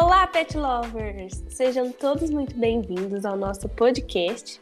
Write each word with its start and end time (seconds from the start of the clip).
Olá, 0.00 0.28
pet 0.28 0.56
lovers! 0.56 1.42
Sejam 1.48 1.90
todos 1.90 2.30
muito 2.30 2.56
bem-vindos 2.56 3.24
ao 3.24 3.36
nosso 3.36 3.68
podcast. 3.68 4.60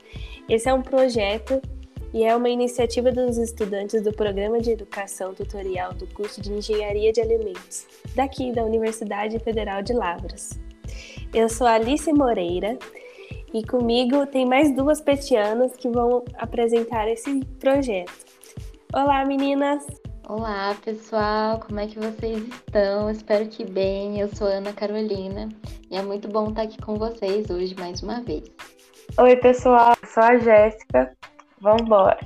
Esse 0.48 0.66
é 0.66 0.72
um 0.72 0.80
projeto 0.80 1.60
e 2.14 2.24
é 2.24 2.34
uma 2.34 2.48
iniciativa 2.48 3.12
dos 3.12 3.36
estudantes 3.36 4.00
do 4.00 4.14
Programa 4.14 4.58
de 4.60 4.70
Educação 4.70 5.34
Tutorial 5.34 5.92
do 5.92 6.06
curso 6.06 6.40
de 6.40 6.50
Engenharia 6.50 7.12
de 7.12 7.20
Alimentos, 7.20 7.86
daqui 8.14 8.50
da 8.50 8.64
Universidade 8.64 9.38
Federal 9.38 9.82
de 9.82 9.92
Lavras. 9.92 10.58
Eu 11.34 11.50
sou 11.50 11.66
Alice 11.66 12.10
Moreira 12.14 12.78
e 13.52 13.62
comigo 13.62 14.26
tem 14.26 14.46
mais 14.46 14.74
duas 14.74 15.02
petianas 15.02 15.76
que 15.76 15.90
vão 15.90 16.24
apresentar 16.38 17.08
esse 17.08 17.44
projeto. 17.60 18.24
Olá, 18.90 19.22
meninas! 19.26 19.84
Olá, 20.28 20.76
pessoal, 20.84 21.60
como 21.60 21.78
é 21.78 21.86
que 21.86 22.00
vocês 22.00 22.42
estão? 22.48 23.08
Espero 23.08 23.46
que 23.46 23.64
bem. 23.64 24.18
Eu 24.18 24.26
sou 24.34 24.48
Ana 24.48 24.72
Carolina 24.72 25.48
e 25.88 25.96
é 25.96 26.02
muito 26.02 26.26
bom 26.26 26.48
estar 26.48 26.62
aqui 26.62 26.82
com 26.82 26.96
vocês 26.96 27.48
hoje 27.48 27.76
mais 27.78 28.02
uma 28.02 28.20
vez. 28.22 28.42
Oi, 29.16 29.36
pessoal, 29.36 29.94
eu 30.02 30.08
sou 30.08 30.24
a 30.24 30.36
Jéssica. 30.36 31.16
Vamos 31.60 31.82
embora. 31.82 32.18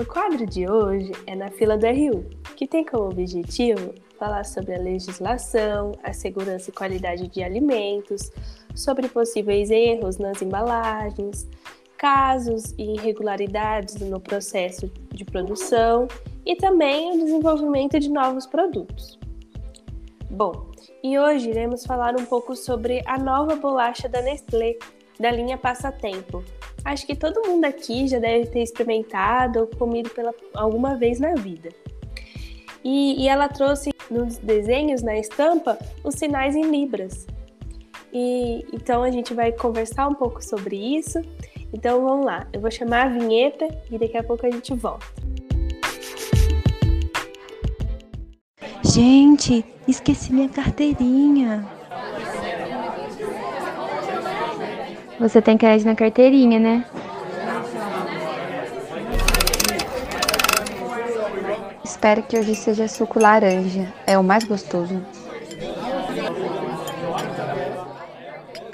O 0.00 0.04
quadro 0.04 0.44
de 0.44 0.68
hoje 0.68 1.12
é 1.28 1.36
na 1.36 1.48
fila 1.48 1.78
do 1.78 1.86
RU, 1.86 2.28
que 2.56 2.66
tem 2.66 2.84
como 2.84 3.04
objetivo 3.04 3.94
falar 4.18 4.44
sobre 4.44 4.74
a 4.74 4.78
legislação, 4.78 5.92
a 6.02 6.12
segurança 6.12 6.70
e 6.70 6.72
qualidade 6.72 7.28
de 7.28 7.40
alimentos, 7.40 8.32
sobre 8.74 9.06
possíveis 9.06 9.70
erros 9.70 10.18
nas 10.18 10.42
embalagens, 10.42 11.48
casos 11.96 12.74
e 12.76 12.94
irregularidades 12.94 13.94
no 14.00 14.18
processo 14.18 14.90
de 15.12 15.24
produção 15.24 16.08
e 16.44 16.56
também 16.56 17.12
o 17.12 17.24
desenvolvimento 17.24 17.98
de 17.98 18.10
novos 18.10 18.46
produtos. 18.46 19.18
Bom, 20.30 20.70
e 21.02 21.18
hoje 21.18 21.50
iremos 21.50 21.84
falar 21.84 22.18
um 22.18 22.24
pouco 22.24 22.56
sobre 22.56 23.02
a 23.06 23.18
nova 23.18 23.56
bolacha 23.56 24.08
da 24.08 24.20
Nestlé, 24.20 24.76
da 25.18 25.30
linha 25.30 25.56
Passatempo. 25.56 26.42
Acho 26.84 27.06
que 27.06 27.14
todo 27.14 27.46
mundo 27.46 27.64
aqui 27.64 28.08
já 28.08 28.18
deve 28.18 28.46
ter 28.46 28.62
experimentado 28.62 29.60
ou 29.60 29.66
comido 29.66 30.10
pela 30.10 30.34
alguma 30.54 30.96
vez 30.96 31.20
na 31.20 31.34
vida. 31.34 31.70
E, 32.82 33.22
e 33.22 33.28
ela 33.28 33.48
trouxe 33.48 33.90
nos 34.10 34.36
desenhos, 34.38 35.02
na 35.02 35.16
estampa, 35.16 35.78
os 36.02 36.14
sinais 36.14 36.54
em 36.54 36.70
libras. 36.70 37.26
E 38.12 38.66
então 38.72 39.02
a 39.02 39.10
gente 39.10 39.32
vai 39.32 39.50
conversar 39.52 40.08
um 40.08 40.14
pouco 40.14 40.44
sobre 40.44 40.76
isso. 40.76 41.20
Então 41.72 42.04
vamos 42.04 42.26
lá, 42.26 42.46
eu 42.52 42.60
vou 42.60 42.70
chamar 42.70 43.06
a 43.06 43.08
vinheta 43.08 43.66
e 43.90 43.98
daqui 43.98 44.16
a 44.16 44.22
pouco 44.22 44.46
a 44.46 44.50
gente 44.50 44.74
volta. 44.74 45.06
Gente, 48.94 49.64
esqueci 49.88 50.32
minha 50.32 50.48
carteirinha. 50.48 51.66
Você 55.18 55.42
tem 55.42 55.58
crédito 55.58 55.88
na 55.88 55.96
carteirinha, 55.96 56.60
né? 56.60 56.84
Espero 61.84 62.22
que 62.22 62.38
hoje 62.38 62.54
seja 62.54 62.86
suco 62.86 63.18
laranja. 63.18 63.92
É 64.06 64.16
o 64.16 64.22
mais 64.22 64.44
gostoso. 64.44 65.04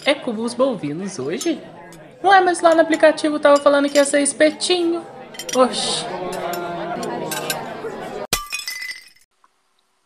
É 0.04 0.14
cubos 0.14 0.52
bovinos 0.52 1.18
hoje? 1.18 1.58
Não 2.22 2.30
é, 2.30 2.42
mas 2.42 2.60
lá 2.60 2.74
no 2.74 2.82
aplicativo 2.82 3.38
tava 3.40 3.56
falando 3.56 3.88
que 3.88 3.96
ia 3.96 4.04
ser 4.04 4.20
espetinho. 4.20 5.00
Oxi. 5.56 6.04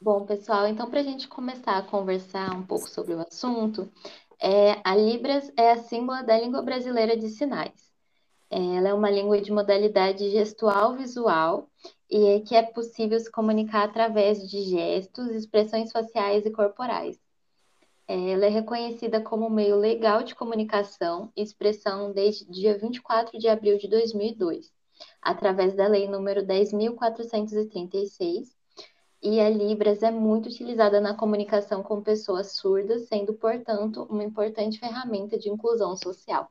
Bom, 0.04 0.26
pessoal, 0.26 0.68
então 0.68 0.90
para 0.90 1.00
a 1.00 1.02
gente 1.02 1.26
começar 1.26 1.78
a 1.78 1.82
conversar 1.82 2.54
um 2.54 2.62
pouco 2.62 2.86
sobre 2.90 3.14
o 3.14 3.20
assunto, 3.20 3.90
é, 4.38 4.78
a 4.84 4.94
Libras 4.94 5.50
é 5.56 5.70
a 5.70 5.78
símbolo 5.78 6.22
da 6.26 6.38
língua 6.38 6.60
brasileira 6.60 7.16
de 7.16 7.30
sinais. 7.30 7.90
Ela 8.50 8.90
é 8.90 8.92
uma 8.92 9.08
língua 9.08 9.40
de 9.40 9.50
modalidade 9.50 10.30
gestual 10.30 10.94
visual 10.94 11.70
e 12.10 12.26
é 12.26 12.40
que 12.40 12.54
é 12.54 12.62
possível 12.62 13.18
se 13.18 13.32
comunicar 13.32 13.84
através 13.84 14.46
de 14.46 14.64
gestos, 14.64 15.30
expressões 15.30 15.90
faciais 15.90 16.44
e 16.44 16.50
corporais. 16.50 17.18
Ela 18.06 18.44
é 18.44 18.50
reconhecida 18.50 19.22
como 19.22 19.48
meio 19.48 19.76
legal 19.76 20.22
de 20.22 20.34
comunicação 20.34 21.32
e 21.34 21.42
expressão 21.42 22.12
desde 22.12 22.44
dia 22.44 22.76
24 22.76 23.38
de 23.38 23.48
abril 23.48 23.78
de 23.78 23.88
2002, 23.88 24.70
através 25.22 25.74
da 25.74 25.88
Lei 25.88 26.06
número 26.06 26.44
10.436, 26.44 28.54
e 29.24 29.40
a 29.40 29.48
Libras 29.48 30.02
é 30.02 30.10
muito 30.10 30.50
utilizada 30.50 31.00
na 31.00 31.14
comunicação 31.14 31.82
com 31.82 32.02
pessoas 32.02 32.52
surdas, 32.52 33.08
sendo, 33.08 33.32
portanto, 33.32 34.06
uma 34.10 34.22
importante 34.22 34.78
ferramenta 34.78 35.38
de 35.38 35.48
inclusão 35.48 35.96
social. 35.96 36.46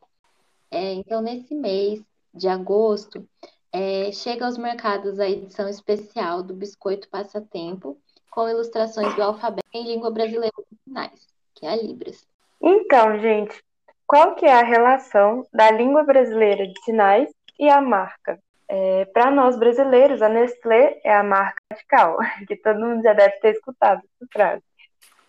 É, 0.72 0.94
então, 0.94 1.22
nesse 1.22 1.54
mês 1.54 2.02
de 2.34 2.48
agosto, 2.48 3.30
é, 3.72 4.12
chega 4.12 4.48
aos 4.48 4.58
mercados 4.58 5.20
a 5.20 5.30
edição 5.30 5.70
especial 5.70 6.42
do 6.42 6.56
Biscoito 6.56 7.08
Passatempo, 7.10 7.96
com 8.32 8.50
ilustrações 8.50 9.16
do 9.16 9.22
alfabeto 9.22 9.68
em 9.72 9.86
língua 9.86 10.10
brasileira 10.10 10.56
de 10.72 10.78
sinais, 10.84 11.28
que 11.54 11.68
é 11.68 11.70
a 11.70 11.76
Libras. 11.76 12.26
Então, 12.60 13.20
gente, 13.20 13.64
qual 14.08 14.34
que 14.34 14.48
é 14.48 14.54
a 14.54 14.64
relação 14.64 15.46
da 15.54 15.70
língua 15.70 16.04
brasileira 16.04 16.66
de 16.66 16.84
sinais 16.84 17.30
e 17.60 17.70
a 17.70 17.80
marca? 17.80 18.42
É, 18.76 19.06
Para 19.06 19.30
nós 19.30 19.56
brasileiros, 19.56 20.20
a 20.24 20.28
Nestlé 20.28 21.00
é 21.04 21.14
a 21.14 21.22
marca 21.22 21.62
radical, 21.72 22.18
que 22.48 22.56
todo 22.56 22.80
mundo 22.80 23.04
já 23.04 23.14
deve 23.14 23.38
ter 23.40 23.52
escutado 23.52 24.00
essa 24.00 24.28
frase. 24.34 24.64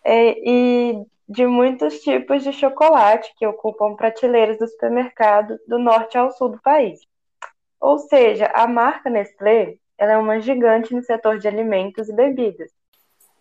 É, 0.02 0.34
e 0.38 1.04
de 1.28 1.46
muitos 1.46 2.00
tipos 2.00 2.42
de 2.42 2.54
chocolate 2.54 3.34
que 3.36 3.46
ocupam 3.46 3.96
prateleiras 3.96 4.58
do 4.58 4.66
supermercado 4.66 5.58
do 5.68 5.78
norte 5.78 6.16
ao 6.16 6.30
sul 6.30 6.48
do 6.48 6.62
país. 6.62 7.00
Ou 7.78 7.98
seja, 7.98 8.46
a 8.46 8.66
marca 8.66 9.10
Nestlé 9.10 9.76
ela 9.98 10.12
é 10.12 10.16
uma 10.16 10.40
gigante 10.40 10.94
no 10.94 11.02
setor 11.02 11.38
de 11.38 11.46
alimentos 11.46 12.08
e 12.08 12.14
bebidas. 12.14 12.70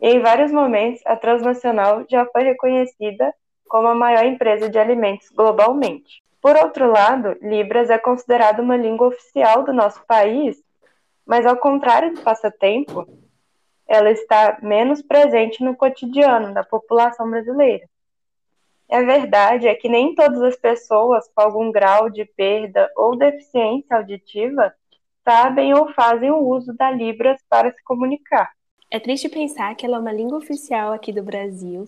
E 0.02 0.10
em 0.10 0.20
vários 0.20 0.52
momentos, 0.52 1.02
a 1.06 1.16
transnacional 1.16 2.06
já 2.10 2.26
foi 2.26 2.44
reconhecida 2.44 3.34
como 3.68 3.88
a 3.88 3.96
maior 3.96 4.26
empresa 4.26 4.70
de 4.70 4.78
alimentos 4.78 5.30
globalmente. 5.30 6.22
Por 6.42 6.56
outro 6.58 6.92
lado, 6.92 7.38
Libras 7.42 7.90
é 7.90 7.98
considerada 7.98 8.62
uma 8.62 8.76
língua 8.76 9.08
oficial 9.08 9.64
do 9.64 9.72
nosso 9.72 10.06
país, 10.06 10.62
mas 11.26 11.46
ao 11.46 11.56
contrário 11.56 12.14
do 12.14 12.22
passatempo, 12.22 13.08
ela 13.88 14.12
está 14.12 14.58
menos 14.62 15.02
presente 15.02 15.64
no 15.64 15.76
cotidiano 15.76 16.54
da 16.54 16.64
população 16.64 17.30
brasileira. 17.30 17.88
A 18.92 19.02
verdade 19.02 19.68
é 19.68 19.74
que 19.74 19.90
nem 19.90 20.14
todas 20.14 20.42
as 20.42 20.56
pessoas 20.56 21.28
com 21.34 21.42
algum 21.42 21.72
grau 21.72 22.10
de 22.10 22.26
perda 22.26 22.92
ou 22.96 23.16
deficiência 23.16 23.96
auditiva 23.96 24.74
sabem 25.24 25.74
ou 25.74 25.92
fazem 25.94 26.30
o 26.30 26.40
uso 26.40 26.74
da 26.74 26.92
Libras 26.92 27.40
para 27.50 27.72
se 27.72 27.82
comunicar. 27.84 28.52
É 28.92 29.00
triste 29.00 29.30
pensar 29.30 29.74
que 29.76 29.86
ela 29.86 29.98
é 29.98 30.00
uma 30.00 30.12
língua 30.12 30.38
oficial 30.38 30.94
aqui 30.94 31.12
do 31.12 31.24
Brasil 31.24 31.86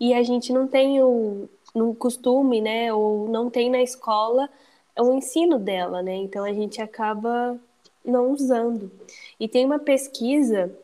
e 0.00 0.14
a 0.14 0.22
gente 0.22 0.52
não 0.52 0.66
tem 0.68 1.02
o, 1.02 1.48
no 1.74 1.94
costume, 1.94 2.60
né, 2.60 2.92
ou 2.92 3.28
não 3.28 3.50
tem 3.50 3.70
na 3.70 3.82
escola 3.82 4.48
o 4.98 5.12
ensino 5.14 5.58
dela, 5.58 6.02
né? 6.02 6.16
Então 6.16 6.44
a 6.44 6.52
gente 6.52 6.82
acaba 6.82 7.58
não 8.04 8.32
usando. 8.32 8.90
E 9.38 9.46
tem 9.46 9.64
uma 9.64 9.78
pesquisa 9.78 10.74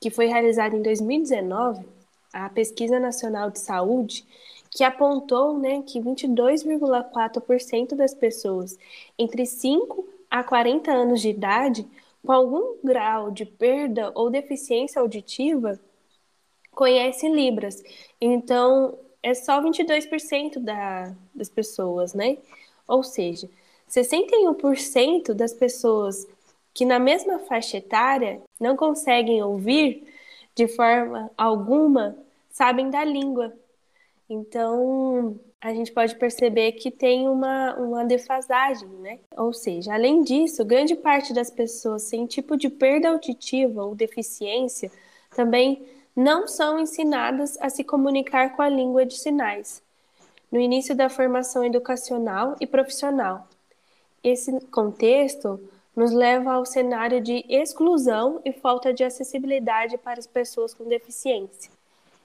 que 0.00 0.10
foi 0.10 0.26
realizada 0.26 0.76
em 0.76 0.82
2019, 0.82 1.84
a 2.32 2.48
Pesquisa 2.50 2.98
Nacional 2.98 3.50
de 3.50 3.60
Saúde, 3.60 4.24
que 4.70 4.82
apontou, 4.82 5.56
né, 5.56 5.82
que 5.86 6.00
22,4% 6.00 7.94
das 7.94 8.12
pessoas 8.12 8.76
entre 9.16 9.46
5 9.46 10.04
a 10.28 10.42
40 10.42 10.90
anos 10.90 11.20
de 11.20 11.28
idade 11.28 11.86
com 12.26 12.32
algum 12.32 12.74
grau 12.82 13.30
de 13.30 13.44
perda 13.44 14.10
ou 14.16 14.30
deficiência 14.30 15.00
auditiva 15.00 15.78
conhece 16.74 17.28
Libras. 17.28 17.82
Então, 18.20 18.98
é 19.22 19.34
só 19.34 19.62
22% 19.62 20.58
da, 20.58 21.14
das 21.34 21.48
pessoas, 21.48 22.14
né? 22.14 22.36
Ou 22.86 23.02
seja, 23.02 23.48
61% 23.88 25.32
das 25.32 25.54
pessoas 25.54 26.26
que 26.74 26.84
na 26.84 26.98
mesma 26.98 27.38
faixa 27.38 27.78
etária 27.78 28.42
não 28.60 28.76
conseguem 28.76 29.42
ouvir 29.42 30.06
de 30.54 30.68
forma 30.68 31.30
alguma 31.36 32.16
sabem 32.50 32.90
da 32.90 33.04
língua. 33.04 33.52
Então, 34.28 35.38
a 35.60 35.72
gente 35.72 35.92
pode 35.92 36.14
perceber 36.16 36.72
que 36.72 36.90
tem 36.90 37.28
uma, 37.28 37.74
uma 37.76 38.04
defasagem, 38.04 38.88
né? 39.00 39.18
Ou 39.36 39.52
seja, 39.52 39.94
além 39.94 40.22
disso, 40.22 40.64
grande 40.64 40.94
parte 40.94 41.32
das 41.32 41.50
pessoas 41.50 42.02
sem 42.02 42.26
tipo 42.26 42.56
de 42.56 42.68
perda 42.68 43.08
auditiva 43.08 43.84
ou 43.84 43.94
deficiência 43.94 44.90
também 45.34 45.82
não 46.16 46.46
são 46.46 46.78
ensinadas 46.78 47.58
a 47.60 47.68
se 47.68 47.82
comunicar 47.82 48.54
com 48.54 48.62
a 48.62 48.68
língua 48.68 49.04
de 49.04 49.16
sinais, 49.16 49.82
no 50.50 50.60
início 50.60 50.94
da 50.94 51.08
formação 51.08 51.64
educacional 51.64 52.56
e 52.60 52.66
profissional. 52.66 53.48
Esse 54.22 54.60
contexto 54.66 55.60
nos 55.94 56.12
leva 56.12 56.54
ao 56.54 56.64
cenário 56.64 57.20
de 57.20 57.44
exclusão 57.48 58.40
e 58.44 58.52
falta 58.52 58.92
de 58.92 59.04
acessibilidade 59.04 59.98
para 59.98 60.18
as 60.18 60.26
pessoas 60.26 60.74
com 60.74 60.84
deficiência. 60.84 61.70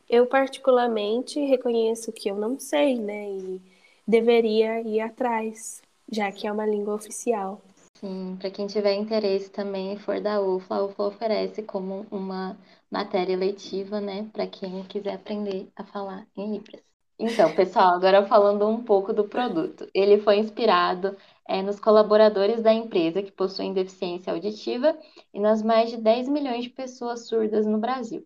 Eu, 0.09 0.25
particularmente, 0.25 1.39
reconheço 1.39 2.11
que 2.11 2.29
eu 2.29 2.35
não 2.35 2.59
sei, 2.59 2.97
né? 2.97 3.29
E 3.29 3.61
deveria 4.07 4.81
ir 4.81 4.99
atrás, 5.01 5.83
já 6.11 6.31
que 6.31 6.47
é 6.47 6.51
uma 6.51 6.65
língua 6.65 6.95
oficial. 6.95 7.61
Sim, 7.99 8.37
para 8.37 8.49
quem 8.49 8.65
tiver 8.67 8.93
interesse 8.93 9.49
também 9.51 9.93
e 9.93 9.99
for 9.99 10.21
da 10.21 10.41
UFLA, 10.41 10.77
a 10.77 10.83
UFLA 10.85 11.07
oferece 11.07 11.61
como 11.63 12.07
uma 12.09 12.57
matéria 12.89 13.35
letiva, 13.37 13.99
né, 13.99 14.29
para 14.31 14.47
quem 14.47 14.83
quiser 14.85 15.15
aprender 15.15 15.69
a 15.75 15.83
falar 15.83 16.25
em 16.35 16.53
Libras. 16.53 16.81
Então, 17.19 17.53
pessoal, 17.53 17.93
agora 17.95 18.25
falando 18.25 18.65
um 18.67 18.81
pouco 18.83 19.11
do 19.11 19.27
produto. 19.27 19.85
Ele 19.93 20.19
foi 20.21 20.37
inspirado 20.37 21.17
é, 21.47 21.61
nos 21.61 21.77
colaboradores 21.79 22.61
da 22.61 22.73
empresa 22.73 23.21
que 23.21 23.31
possuem 23.31 23.73
deficiência 23.73 24.31
auditiva 24.31 24.97
e 25.33 25.39
nas 25.39 25.61
mais 25.61 25.89
de 25.89 25.97
10 25.97 26.29
milhões 26.29 26.63
de 26.63 26.69
pessoas 26.69 27.27
surdas 27.27 27.65
no 27.65 27.77
Brasil. 27.77 28.25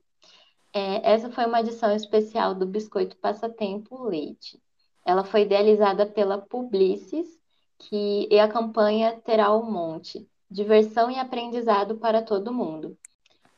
É, 0.73 1.13
essa 1.13 1.31
foi 1.31 1.45
uma 1.45 1.61
edição 1.61 1.95
especial 1.95 2.53
do 2.55 2.65
Biscoito 2.67 3.17
Passatempo 3.17 4.03
Leite. 4.03 4.61
Ela 5.05 5.23
foi 5.23 5.41
idealizada 5.41 6.05
pela 6.05 6.37
Publicis, 6.37 7.42
que 7.89 8.27
e 8.29 8.39
a 8.39 8.47
campanha 8.47 9.19
terá 9.23 9.55
um 9.55 9.69
monte, 9.71 10.27
diversão 10.49 11.09
e 11.09 11.19
aprendizado 11.19 11.97
para 11.97 12.21
todo 12.21 12.53
mundo 12.53 12.97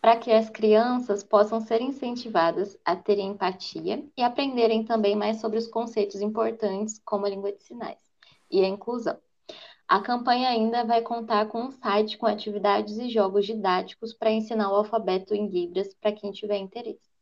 para 0.05 0.17
que 0.17 0.31
as 0.31 0.51
crianças 0.51 1.23
possam 1.23 1.59
ser 1.59 1.81
incentivadas 1.81 2.77
a 2.85 2.95
terem 2.95 3.29
empatia 3.29 4.07
e 4.15 4.21
aprenderem 4.21 4.83
também 4.85 5.15
mais 5.15 5.41
sobre 5.41 5.57
os 5.57 5.65
conceitos 5.65 6.21
importantes, 6.21 7.01
como 7.03 7.25
a 7.25 7.29
língua 7.29 7.51
de 7.51 7.63
sinais 7.63 7.97
e 8.51 8.63
a 8.63 8.67
inclusão. 8.67 9.17
A 9.87 9.99
campanha 9.99 10.49
ainda 10.49 10.83
vai 10.83 11.01
contar 11.01 11.47
com 11.47 11.59
um 11.59 11.71
site 11.71 12.19
com 12.19 12.27
atividades 12.27 12.99
e 12.99 13.09
jogos 13.09 13.47
didáticos 13.47 14.13
para 14.13 14.29
ensinar 14.29 14.71
o 14.71 14.75
alfabeto 14.75 15.33
em 15.33 15.47
Libras 15.47 15.91
para 15.95 16.11
quem 16.11 16.31
tiver 16.31 16.57
interesse. 16.57 17.14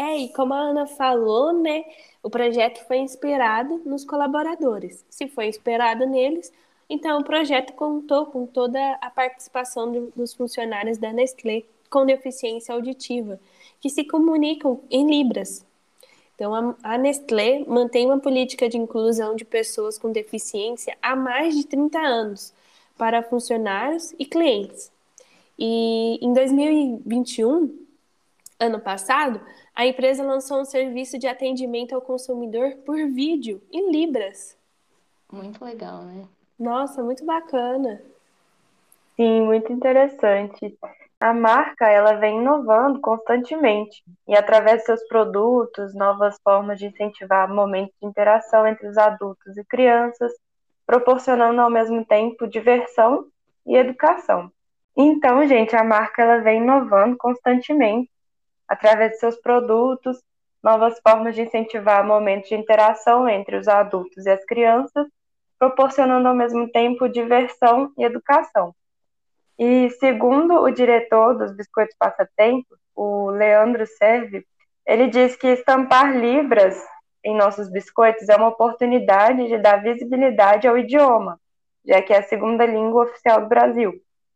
É, 0.00 0.16
e 0.16 0.28
como 0.30 0.54
a 0.54 0.58
Ana 0.58 0.86
falou, 0.86 1.52
né, 1.52 1.84
o 2.22 2.30
projeto 2.30 2.82
foi 2.86 2.96
inspirado 3.00 3.82
nos 3.84 4.02
colaboradores. 4.02 5.04
Se 5.10 5.28
foi 5.28 5.48
inspirado 5.48 6.06
neles, 6.06 6.50
então, 6.88 7.20
o 7.20 7.24
projeto 7.24 7.74
contou 7.74 8.24
com 8.24 8.46
toda 8.46 8.94
a 8.94 9.10
participação 9.10 9.92
de, 9.92 10.00
dos 10.16 10.32
funcionários 10.32 10.96
da 10.96 11.12
Nestlé 11.12 11.64
com 11.90 12.06
deficiência 12.06 12.74
auditiva, 12.74 13.38
que 13.78 13.90
se 13.90 14.02
comunicam 14.02 14.80
em 14.90 15.06
Libras. 15.06 15.66
Então, 16.34 16.54
a, 16.54 16.94
a 16.94 16.96
Nestlé 16.96 17.62
mantém 17.68 18.06
uma 18.06 18.18
política 18.18 18.70
de 18.70 18.78
inclusão 18.78 19.36
de 19.36 19.44
pessoas 19.44 19.98
com 19.98 20.10
deficiência 20.10 20.96
há 21.02 21.14
mais 21.14 21.54
de 21.54 21.66
30 21.66 21.98
anos 21.98 22.54
para 22.96 23.22
funcionários 23.22 24.14
e 24.18 24.24
clientes. 24.24 24.90
E 25.58 26.18
em 26.22 26.32
2021, 26.32 27.86
ano 28.58 28.80
passado, 28.80 29.40
a 29.80 29.86
empresa 29.86 30.22
lançou 30.22 30.60
um 30.60 30.64
serviço 30.66 31.18
de 31.18 31.26
atendimento 31.26 31.94
ao 31.94 32.02
consumidor 32.02 32.76
por 32.84 32.98
vídeo 33.06 33.62
em 33.72 33.90
Libras. 33.90 34.54
Muito 35.32 35.64
legal, 35.64 36.02
né? 36.02 36.28
Nossa, 36.58 37.02
muito 37.02 37.24
bacana. 37.24 38.02
Sim, 39.16 39.40
muito 39.40 39.72
interessante. 39.72 40.78
A 41.18 41.32
marca, 41.32 41.88
ela 41.88 42.12
vem 42.12 42.40
inovando 42.40 43.00
constantemente 43.00 44.04
e 44.28 44.36
através 44.36 44.80
de 44.80 44.84
seus 44.84 45.02
produtos, 45.08 45.94
novas 45.94 46.36
formas 46.44 46.78
de 46.78 46.84
incentivar 46.84 47.48
momentos 47.48 47.94
de 48.02 48.06
interação 48.06 48.66
entre 48.66 48.86
os 48.86 48.98
adultos 48.98 49.56
e 49.56 49.64
crianças, 49.64 50.30
proporcionando 50.86 51.58
ao 51.58 51.70
mesmo 51.70 52.04
tempo 52.04 52.46
diversão 52.46 53.28
e 53.66 53.76
educação. 53.76 54.52
Então, 54.94 55.46
gente, 55.46 55.74
a 55.74 55.82
marca 55.82 56.20
ela 56.20 56.42
vem 56.42 56.60
inovando 56.60 57.16
constantemente 57.16 58.10
através 58.70 59.12
de 59.12 59.18
seus 59.18 59.36
produtos, 59.36 60.22
novas 60.62 61.00
formas 61.00 61.34
de 61.34 61.42
incentivar 61.42 62.06
momentos 62.06 62.48
de 62.48 62.54
interação 62.54 63.28
entre 63.28 63.56
os 63.56 63.66
adultos 63.66 64.24
e 64.24 64.30
as 64.30 64.44
crianças 64.44 65.08
proporcionando 65.58 66.28
ao 66.28 66.34
mesmo 66.34 66.70
tempo 66.70 67.08
diversão 67.08 67.92
e 67.98 68.04
educação. 68.04 68.74
E 69.58 69.90
segundo 69.98 70.54
o 70.54 70.70
diretor 70.70 71.36
dos 71.36 71.54
Biscoitos 71.54 71.96
Passatempo, 71.98 72.78
o 72.94 73.30
Leandro 73.30 73.84
Serve, 73.86 74.46
ele 74.86 75.08
diz 75.08 75.36
que 75.36 75.48
estampar 75.48 76.16
libras 76.16 76.82
em 77.22 77.36
nossos 77.36 77.70
biscoitos 77.70 78.28
é 78.28 78.36
uma 78.36 78.48
oportunidade 78.48 79.48
de 79.48 79.58
dar 79.58 79.82
visibilidade 79.82 80.66
ao 80.66 80.78
idioma, 80.78 81.38
já 81.84 82.00
que 82.00 82.14
é 82.14 82.18
a 82.18 82.22
segunda 82.22 82.64
língua 82.64 83.04
oficial 83.04 83.42
do 83.42 83.48
Brasil, 83.48 83.92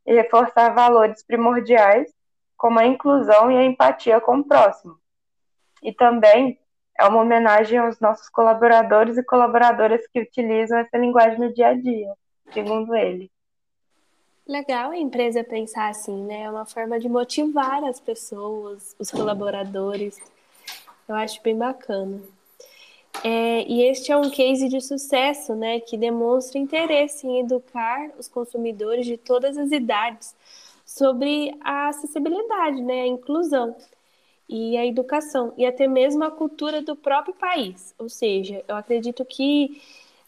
e 0.06 0.14
reforçar 0.14 0.74
valores 0.74 1.24
primordiais 1.24 2.12
como 2.56 2.78
a 2.78 2.86
inclusão 2.86 3.50
e 3.50 3.56
a 3.56 3.64
empatia 3.64 4.20
com 4.20 4.38
o 4.38 4.44
próximo. 4.44 4.98
E 5.82 5.92
também 5.92 6.58
é 6.98 7.04
uma 7.04 7.20
homenagem 7.20 7.78
aos 7.78 7.98
nossos 8.00 8.28
colaboradores 8.28 9.18
e 9.18 9.22
colaboradoras 9.22 10.06
que 10.06 10.20
utilizam 10.20 10.78
essa 10.78 10.96
linguagem 10.96 11.38
no 11.38 11.52
dia 11.52 11.68
a 11.68 11.74
dia, 11.74 12.12
segundo 12.52 12.94
ele. 12.94 13.30
Legal 14.46 14.90
a 14.90 14.96
empresa 14.96 15.42
pensar 15.42 15.88
assim, 15.88 16.22
né? 16.24 16.42
É 16.42 16.50
uma 16.50 16.66
forma 16.66 17.00
de 17.00 17.08
motivar 17.08 17.82
as 17.84 17.98
pessoas, 17.98 18.94
os 18.98 19.10
colaboradores. 19.10 20.20
Eu 21.08 21.14
acho 21.14 21.42
bem 21.42 21.56
bacana. 21.56 22.20
É, 23.22 23.62
e 23.62 23.82
este 23.84 24.12
é 24.12 24.16
um 24.16 24.30
case 24.30 24.68
de 24.68 24.80
sucesso, 24.80 25.54
né? 25.54 25.80
Que 25.80 25.96
demonstra 25.96 26.58
interesse 26.58 27.26
em 27.26 27.40
educar 27.40 28.10
os 28.18 28.28
consumidores 28.28 29.06
de 29.06 29.16
todas 29.16 29.56
as 29.56 29.72
idades 29.72 30.34
sobre 30.96 31.52
a 31.60 31.88
acessibilidade, 31.88 32.80
né? 32.80 33.02
A 33.02 33.06
inclusão 33.06 33.74
e 34.48 34.76
a 34.76 34.86
educação, 34.86 35.52
e 35.56 35.66
até 35.66 35.88
mesmo 35.88 36.22
a 36.22 36.30
cultura 36.30 36.80
do 36.82 36.94
próprio 36.94 37.34
país. 37.34 37.94
Ou 37.98 38.08
seja, 38.08 38.62
eu 38.68 38.76
acredito 38.76 39.24
que 39.24 39.82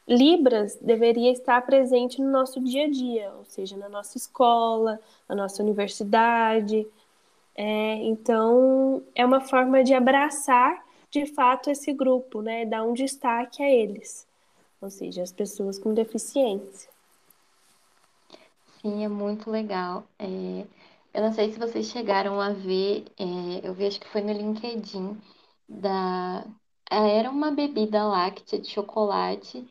Libras 0.08 0.76
deveria 0.80 1.30
estar 1.30 1.60
presente 1.66 2.20
no 2.20 2.30
nosso 2.30 2.60
dia 2.60 2.84
a 2.86 2.90
dia, 2.90 3.32
ou 3.38 3.44
seja, 3.44 3.76
na 3.76 3.88
nossa 3.88 4.16
escola, 4.16 5.00
na 5.28 5.34
nossa 5.34 5.62
universidade. 5.62 6.86
É, 7.54 7.94
então, 8.04 9.02
é 9.14 9.24
uma 9.24 9.40
forma 9.40 9.84
de 9.84 9.94
abraçar 9.94 10.84
de 11.10 11.26
fato 11.26 11.70
esse 11.70 11.92
grupo, 11.92 12.42
né? 12.42 12.64
Dar 12.66 12.84
um 12.84 12.92
destaque 12.92 13.62
a 13.62 13.70
eles, 13.70 14.26
ou 14.80 14.90
seja, 14.90 15.22
as 15.22 15.32
pessoas 15.32 15.78
com 15.78 15.94
deficiência. 15.94 16.95
Sim, 18.86 19.02
é 19.04 19.08
muito 19.08 19.50
legal. 19.50 20.06
É, 20.18 20.26
eu 21.14 21.22
não 21.22 21.32
sei 21.32 21.50
se 21.52 21.58
vocês 21.58 21.86
chegaram 21.90 22.40
a 22.40 22.50
ver, 22.52 23.04
é, 23.18 23.66
eu 23.66 23.74
vi, 23.74 23.86
acho 23.86 23.98
que 24.00 24.08
foi 24.08 24.20
no 24.22 24.32
LinkedIn, 24.32 25.20
da... 25.69 26.44
É, 26.90 27.19
era 27.19 27.31
uma 27.31 27.50
bebida 27.50 28.05
láctea 28.06 28.60
de 28.60 28.69
chocolate, 28.70 29.69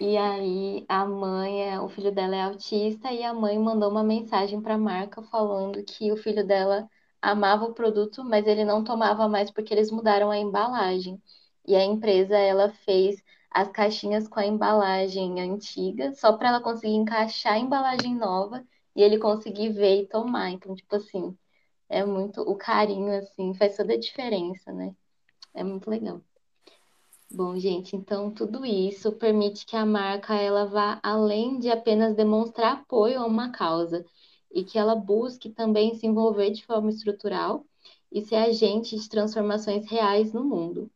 e 0.00 0.16
aí 0.18 0.84
a 0.88 1.06
mãe, 1.06 1.70
é, 1.74 1.80
o 1.80 1.88
filho 1.88 2.12
dela 2.12 2.36
é 2.36 2.42
autista, 2.44 3.12
e 3.12 3.24
a 3.24 3.34
mãe 3.34 3.58
mandou 3.58 3.90
uma 3.90 4.04
mensagem 4.04 4.60
para 4.62 4.74
a 4.74 4.78
marca 4.78 5.22
falando 5.22 5.82
que 5.84 6.12
o 6.12 6.16
filho 6.18 6.46
dela 6.46 6.88
amava 7.22 7.64
o 7.66 7.74
produto, 7.74 8.24
mas 8.24 8.46
ele 8.46 8.64
não 8.64 8.84
tomava 8.84 9.28
mais 9.28 9.50
porque 9.50 9.74
eles 9.74 9.90
mudaram 9.92 10.30
a 10.30 10.38
embalagem. 10.38 11.22
E 11.66 11.74
a 11.76 11.84
empresa, 11.84 12.36
ela 12.38 12.70
fez 12.84 13.22
as 13.50 13.68
caixinhas 13.70 14.28
com 14.28 14.40
a 14.40 14.46
embalagem 14.46 15.40
antiga, 15.40 16.12
só 16.14 16.32
para 16.36 16.48
ela 16.50 16.60
conseguir 16.62 16.94
encaixar 16.94 17.54
a 17.54 17.58
embalagem 17.58 18.14
nova 18.14 18.64
e 18.94 19.02
ele 19.02 19.18
conseguir 19.18 19.70
ver 19.70 20.02
e 20.02 20.06
tomar. 20.06 20.50
Então, 20.50 20.74
tipo 20.74 20.96
assim, 20.96 21.36
é 21.88 22.04
muito 22.04 22.42
o 22.42 22.56
carinho 22.56 23.12
assim, 23.18 23.54
faz 23.54 23.76
toda 23.76 23.94
a 23.94 23.98
diferença, 23.98 24.72
né? 24.72 24.94
É 25.54 25.64
muito 25.64 25.90
legal. 25.90 26.22
Bom, 27.32 27.56
gente, 27.58 27.94
então 27.96 28.30
tudo 28.30 28.66
isso 28.66 29.12
permite 29.12 29.64
que 29.64 29.76
a 29.76 29.86
marca 29.86 30.34
ela 30.34 30.66
vá 30.66 31.00
além 31.02 31.58
de 31.60 31.70
apenas 31.70 32.14
demonstrar 32.14 32.72
apoio 32.74 33.20
a 33.20 33.26
uma 33.26 33.50
causa 33.52 34.04
e 34.52 34.64
que 34.64 34.76
ela 34.78 34.96
busque 34.96 35.48
também 35.50 35.94
se 35.94 36.06
envolver 36.06 36.50
de 36.50 36.64
forma 36.66 36.90
estrutural 36.90 37.64
e 38.10 38.20
ser 38.22 38.36
agente 38.36 38.96
de 38.96 39.08
transformações 39.08 39.88
reais 39.88 40.32
no 40.32 40.44
mundo. 40.44 40.90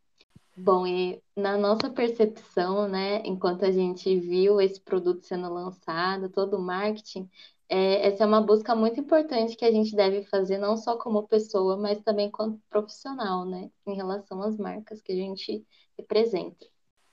Bom, 0.56 0.86
e 0.86 1.20
na 1.36 1.58
nossa 1.58 1.90
percepção, 1.90 2.86
né, 2.88 3.20
enquanto 3.24 3.64
a 3.64 3.72
gente 3.72 4.18
viu 4.20 4.60
esse 4.60 4.80
produto 4.80 5.26
sendo 5.26 5.52
lançado, 5.52 6.28
todo 6.28 6.56
o 6.56 6.62
marketing, 6.62 7.28
é, 7.68 8.06
essa 8.06 8.22
é 8.22 8.26
uma 8.26 8.40
busca 8.40 8.74
muito 8.74 9.00
importante 9.00 9.56
que 9.56 9.64
a 9.64 9.72
gente 9.72 9.96
deve 9.96 10.22
fazer, 10.24 10.58
não 10.58 10.76
só 10.76 10.96
como 10.96 11.26
pessoa, 11.26 11.76
mas 11.76 12.00
também 12.02 12.30
como 12.30 12.60
profissional, 12.70 13.44
né? 13.44 13.68
Em 13.86 13.96
relação 13.96 14.42
às 14.42 14.56
marcas 14.56 15.02
que 15.02 15.12
a 15.12 15.16
gente 15.16 15.66
representa. 15.98 16.66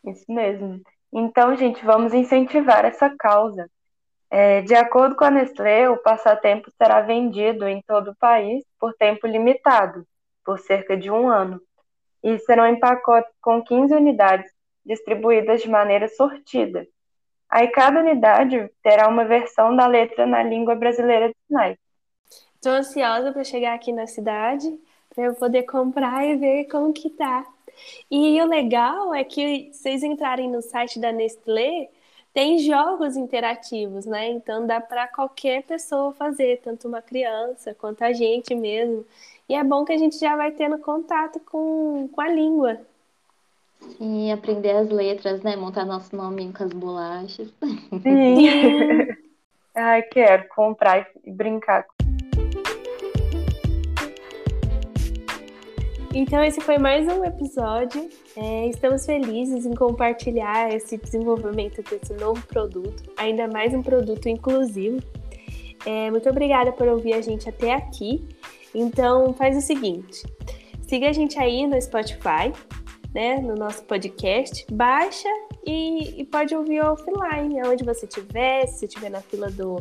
Isso 0.05 0.31
mesmo. 0.31 0.81
Então, 1.12 1.55
gente, 1.55 1.83
vamos 1.83 2.13
incentivar 2.13 2.86
essa 2.86 3.10
causa. 3.17 3.69
É, 4.29 4.62
de 4.62 4.75
acordo 4.75 5.15
com 5.15 5.25
a 5.25 5.31
Nestlé, 5.31 5.89
o 5.89 5.98
passatempo 5.98 6.71
será 6.77 7.01
vendido 7.01 7.67
em 7.67 7.81
todo 7.81 8.12
o 8.12 8.15
país 8.15 8.63
por 8.79 8.93
tempo 8.93 9.27
limitado, 9.27 10.05
por 10.45 10.60
cerca 10.60 10.95
de 10.95 11.10
um 11.12 11.27
ano, 11.27 11.62
e 12.24 12.38
serão 12.40 12.66
em 12.68 12.80
pacotes 12.80 13.32
com 13.42 13.63
15 13.63 13.94
unidades, 13.94 14.51
distribuídas 14.86 15.62
de 15.62 15.70
maneira 15.70 16.08
sortida, 16.08 16.88
Aí 17.51 17.68
cada 17.68 18.00
unidade 18.00 18.72
terá 18.82 19.10
uma 19.10 19.25
versão 19.25 19.75
da 19.75 19.86
letra 19.86 20.25
na 20.25 20.42
língua 20.42 20.74
brasileira 20.74 21.28
de 21.28 21.36
sinais. 21.46 21.78
Estou 22.56 22.72
ansiosa 22.72 23.34
para 23.34 23.44
chegar 23.44 23.74
aqui 23.74 23.92
na 23.92 24.08
cidade 24.08 24.66
para 25.13 25.25
eu 25.25 25.36
poder 25.36 25.63
comprar 25.63 26.25
e 26.25 26.38
ver 26.38 26.66
como 26.70 26.94
que 26.94 27.10
tá. 27.10 27.46
E 28.10 28.42
o 28.42 28.46
legal 28.46 29.13
é 29.13 29.25
que 29.25 29.70
vocês 29.74 30.01
entrarem 30.01 30.50
no 30.50 30.62
site 30.62 30.98
da 30.98 31.12
Nestlé, 31.12 31.90
tem 32.34 32.60
jogos 32.60 33.18
interativos, 33.18 34.06
né? 34.06 34.30
Então 34.30 34.66
dá 34.66 34.80
para 34.80 35.08
qualquer 35.08 35.64
pessoa 35.64 36.14
fazer, 36.14 36.62
tanto 36.64 36.88
uma 36.88 37.02
criança 37.02 37.74
quanto 37.74 38.04
a 38.04 38.14
gente 38.14 38.56
mesmo. 38.56 39.06
E 39.50 39.56
é 39.56 39.64
bom 39.64 39.84
que 39.84 39.92
a 39.92 39.98
gente 39.98 40.18
já 40.18 40.36
vai 40.36 40.52
tendo 40.52 40.78
contato 40.80 41.40
com, 41.42 42.10
com 42.12 42.22
a 42.22 42.30
língua. 42.30 42.80
Sim, 43.98 44.32
aprender 44.32 44.72
as 44.72 44.90
letras, 44.90 45.42
né? 45.42 45.56
Montar 45.56 45.86
nosso 45.86 46.16
nome 46.16 46.54
com 46.54 46.64
as 46.64 46.72
bolachas. 46.72 47.52
Sim. 48.04 48.48
Ai, 49.76 50.02
quero 50.04 50.48
comprar 50.50 51.08
e 51.26 51.32
brincar. 51.32 51.86
Então, 56.13 56.44
esse 56.44 56.60
foi 56.60 56.77
mais 56.77 57.08
um 57.08 57.24
episódio. 57.24 58.10
É, 58.36 58.68
estamos 58.68 59.06
felizes 59.06 59.65
em 59.65 59.74
compartilhar 59.74 60.74
esse 60.74 60.98
desenvolvimento 60.98 61.82
desse 61.82 62.13
novo 62.15 62.46
produto, 62.48 63.03
ainda 63.15 63.48
mais 63.48 63.74
um 63.74 63.82
produto 63.82 64.27
inclusivo. 64.27 65.00
É, 65.86 66.12
muito 66.12 66.30
obrigada 66.30 66.74
por 66.74 66.86
ouvir 66.89 67.13
a 67.13 67.22
gente 67.22 67.48
até 67.48 67.74
aqui. 67.74 68.27
Então, 68.75 69.34
faz 69.34 69.56
o 69.56 69.62
seguinte: 69.62 70.22
siga 70.82 71.08
a 71.08 71.13
gente 71.13 71.39
aí 71.39 71.65
no 71.65 71.82
Spotify, 71.82 72.51
né, 73.15 73.38
no 73.38 73.56
nosso 73.56 73.82
podcast, 73.86 74.65
baixa 74.70 75.30
e, 75.65 76.20
e 76.20 76.25
pode 76.25 76.53
ouvir 76.53 76.82
offline, 76.82 77.62
aonde 77.62 77.86
você 77.86 78.06
estiver, 78.06 78.68
se 78.68 78.86
estiver 78.86 79.10
na 79.10 79.22
fila 79.22 79.50
do, 79.50 79.77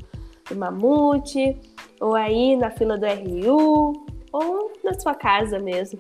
do 0.49 0.57
Mamute, 0.57 1.59
ou 2.01 2.15
aí 2.15 2.55
na 2.55 2.71
fila 2.71 2.97
do 2.97 3.05
RU, 3.05 4.07
ou 4.33 4.73
na 4.85 4.95
sua 4.95 5.15
casa 5.15 5.59
mesmo. 5.59 5.99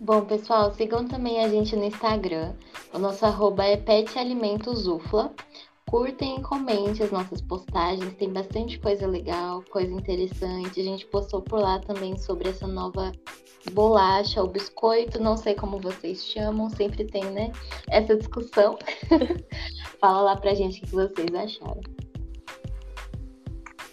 Bom, 0.00 0.24
pessoal, 0.24 0.72
sigam 0.74 1.08
também 1.08 1.44
a 1.44 1.48
gente 1.48 1.74
no 1.74 1.84
Instagram. 1.84 2.54
O 2.94 2.98
nosso 3.00 3.26
arroba 3.26 3.64
é 3.64 3.76
petalimentosufla. 3.76 5.34
Curtem 5.90 6.36
e 6.36 6.42
comentem 6.42 7.02
as 7.04 7.10
nossas 7.10 7.40
postagens, 7.40 8.14
tem 8.14 8.32
bastante 8.32 8.78
coisa 8.78 9.06
legal, 9.06 9.64
coisa 9.70 9.92
interessante. 9.92 10.80
A 10.80 10.84
gente 10.84 11.06
postou 11.06 11.42
por 11.42 11.58
lá 11.58 11.80
também 11.80 12.16
sobre 12.16 12.48
essa 12.48 12.66
nova 12.66 13.10
bolacha 13.72 14.40
ou 14.40 14.48
biscoito, 14.48 15.20
não 15.20 15.36
sei 15.36 15.54
como 15.54 15.80
vocês 15.80 16.24
chamam, 16.24 16.70
sempre 16.70 17.04
tem, 17.04 17.24
né? 17.24 17.50
Essa 17.88 18.16
discussão. 18.16 18.78
Fala 19.98 20.20
lá 20.20 20.36
pra 20.36 20.54
gente 20.54 20.78
o 20.78 20.82
que 20.86 20.94
vocês 20.94 21.34
acharam. 21.34 22.07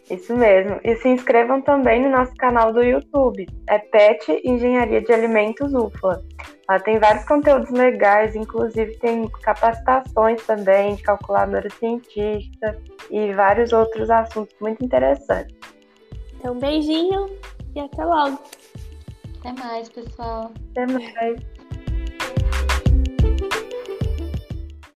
Isso 0.09 0.35
mesmo. 0.35 0.79
E 0.83 0.95
se 0.97 1.09
inscrevam 1.09 1.61
também 1.61 2.01
no 2.01 2.09
nosso 2.09 2.33
canal 2.35 2.71
do 2.71 2.83
YouTube. 2.83 3.47
É 3.67 3.79
PET 3.79 4.41
Engenharia 4.43 5.01
de 5.01 5.11
Alimentos 5.11 5.73
UFLA. 5.73 6.23
Lá 6.69 6.79
tem 6.79 6.99
vários 6.99 7.25
conteúdos 7.25 7.69
legais, 7.71 8.35
inclusive 8.35 8.97
tem 8.99 9.27
capacitações 9.41 10.43
também 10.45 10.95
de 10.95 11.03
calculadora 11.03 11.69
científica 11.71 12.77
e 13.09 13.33
vários 13.33 13.71
outros 13.71 14.09
assuntos 14.09 14.55
muito 14.59 14.83
interessantes. 14.83 15.55
Então, 16.37 16.57
beijinho 16.57 17.27
e 17.75 17.79
até 17.79 18.05
logo. 18.05 18.39
Até 19.39 19.53
mais, 19.61 19.89
pessoal. 19.89 20.51
Até 20.71 20.87
mais. 20.91 21.54